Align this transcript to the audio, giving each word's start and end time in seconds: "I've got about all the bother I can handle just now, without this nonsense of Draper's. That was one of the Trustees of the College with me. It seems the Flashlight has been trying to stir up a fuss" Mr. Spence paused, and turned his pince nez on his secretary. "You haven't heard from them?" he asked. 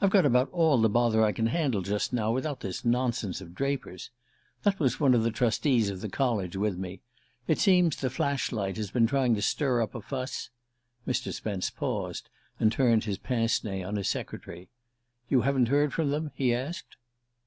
"I've 0.00 0.08
got 0.08 0.24
about 0.24 0.48
all 0.50 0.80
the 0.80 0.88
bother 0.88 1.22
I 1.22 1.32
can 1.32 1.48
handle 1.48 1.82
just 1.82 2.10
now, 2.10 2.32
without 2.32 2.60
this 2.60 2.86
nonsense 2.86 3.42
of 3.42 3.54
Draper's. 3.54 4.08
That 4.62 4.80
was 4.80 4.98
one 4.98 5.12
of 5.12 5.24
the 5.24 5.30
Trustees 5.30 5.90
of 5.90 6.00
the 6.00 6.08
College 6.08 6.56
with 6.56 6.78
me. 6.78 7.02
It 7.46 7.58
seems 7.58 7.96
the 7.96 8.08
Flashlight 8.08 8.78
has 8.78 8.90
been 8.90 9.06
trying 9.06 9.34
to 9.34 9.42
stir 9.42 9.82
up 9.82 9.94
a 9.94 10.00
fuss" 10.00 10.48
Mr. 11.06 11.34
Spence 11.34 11.68
paused, 11.68 12.30
and 12.58 12.72
turned 12.72 13.04
his 13.04 13.18
pince 13.18 13.62
nez 13.62 13.84
on 13.84 13.96
his 13.96 14.08
secretary. 14.08 14.70
"You 15.28 15.42
haven't 15.42 15.68
heard 15.68 15.92
from 15.92 16.08
them?" 16.08 16.30
he 16.34 16.54
asked. 16.54 16.96